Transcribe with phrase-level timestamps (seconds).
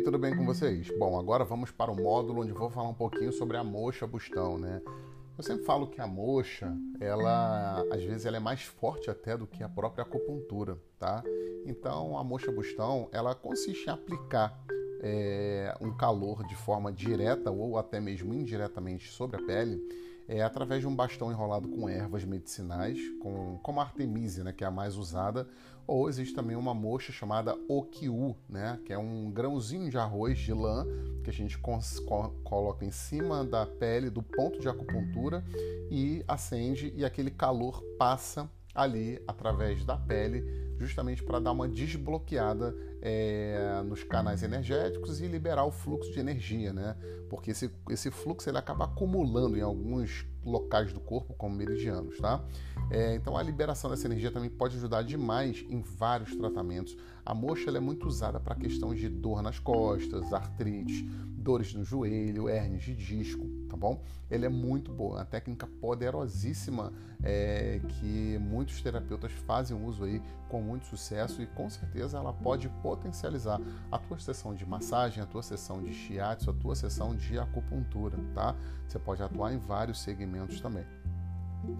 [0.00, 0.90] tudo bem com vocês?
[0.98, 4.58] Bom, agora vamos para o módulo onde vou falar um pouquinho sobre a moxa bustão,
[4.58, 4.82] né?
[5.38, 9.46] Eu sempre falo que a moxa, ela às vezes ela é mais forte até do
[9.46, 11.22] que a própria acupuntura, tá?
[11.64, 14.60] Então a moxa bustão, ela consiste em aplicar
[15.02, 19.80] é, um calor de forma direta ou até mesmo indiretamente sobre a pele
[20.28, 24.64] é, através de um bastão enrolado com ervas medicinais, com, como a Artemisia, né, que
[24.64, 25.48] é a mais usada,
[25.86, 30.52] ou existe também uma moxa chamada Okiu, né, que é um grãozinho de arroz de
[30.52, 30.84] lã
[31.22, 35.44] que a gente coloca em cima da pele do ponto de acupuntura
[35.90, 42.74] e acende e aquele calor passa ali através da pele justamente para dar uma desbloqueada
[43.00, 46.96] é, nos canais energéticos e liberar o fluxo de energia, né?
[47.28, 52.44] Porque esse, esse fluxo ele acaba acumulando em alguns locais do corpo, como meridianos, tá?
[52.90, 56.96] É, então a liberação dessa energia também pode ajudar demais em vários tratamentos.
[57.24, 61.02] A moxa é muito usada para questões de dor nas costas, artrite,
[61.36, 64.02] dores no joelho, hernias de disco, tá bom?
[64.30, 70.60] Ele é muito boa, uma técnica poderosíssima é, que muitos terapeutas fazem uso aí com
[70.60, 75.42] muito sucesso e com certeza ela pode potencializar a tua sessão de massagem, a tua
[75.42, 78.54] sessão de shiatsu, a tua sessão de acupuntura, tá?
[78.86, 80.84] Você pode atuar em vários segmentos também.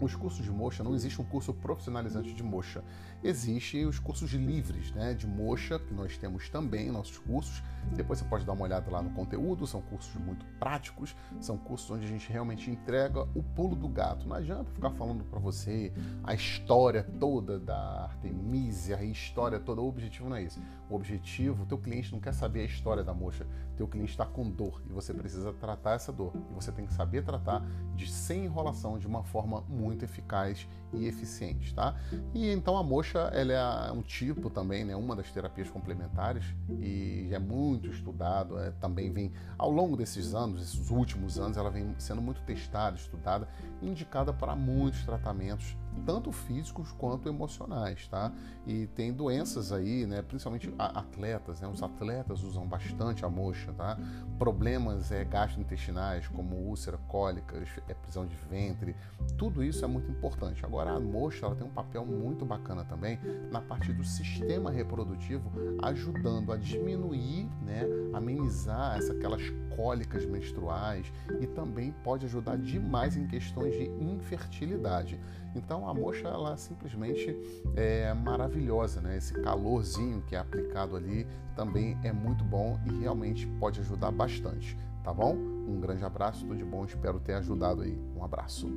[0.00, 2.82] Os cursos de mocha, não existe um curso profissionalizante de mocha.
[3.22, 7.62] Existem os cursos livres né, de mocha, que nós temos também nossos cursos.
[7.92, 11.90] Depois você pode dar uma olhada lá no conteúdo, são cursos muito práticos, são cursos
[11.90, 14.26] onde a gente realmente entrega o pulo do gato.
[14.26, 19.80] Não adianta ficar falando para você a história toda da Artemisia, a história toda.
[19.80, 20.60] O objetivo não é esse.
[20.88, 23.46] O objetivo, o teu cliente não quer saber a história da mocha.
[23.74, 26.32] O teu cliente está com dor e você precisa tratar essa dor.
[26.50, 31.06] E você tem que saber tratar de sem enrolação, de uma forma muito eficaz e
[31.06, 31.94] eficiente, tá?
[32.34, 36.44] E então a moxa, ela é um tipo também, né, uma das terapias complementares
[36.78, 41.70] e é muito estudado, é, também vem ao longo desses anos, esses últimos anos, ela
[41.70, 43.48] vem sendo muito testada, estudada,
[43.80, 48.32] indicada para muitos tratamentos tanto físicos quanto emocionais, tá?
[48.66, 50.22] E tem doenças aí, né?
[50.22, 51.68] Principalmente atletas, né?
[51.68, 53.98] Os atletas usam bastante a moxa, tá?
[54.38, 58.94] Problemas é, gastrointestinais, como úlcera, cólicas, é, prisão de ventre,
[59.36, 60.64] tudo isso é muito importante.
[60.64, 63.18] Agora a moxa, ela tem um papel muito bacana também
[63.50, 65.50] na parte do sistema reprodutivo,
[65.82, 67.82] ajudando a diminuir, né?
[68.12, 69.42] Amenizar essa, aquelas
[69.76, 75.18] cólicas menstruais e também pode ajudar demais em questões de infertilidade.
[75.54, 77.36] Então a moxa ela simplesmente
[77.76, 79.16] é maravilhosa, né?
[79.16, 84.76] Esse calorzinho que é aplicado ali também é muito bom e realmente pode ajudar bastante,
[85.02, 85.34] tá bom?
[85.34, 87.98] Um grande abraço, tudo de bom, espero ter ajudado aí.
[88.16, 88.68] Um abraço.